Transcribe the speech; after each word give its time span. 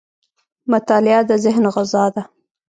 •مطالعه 0.71 1.21
د 1.29 1.31
ذهن 1.43 1.65
غذا 1.75 2.05
ده. 2.13 2.23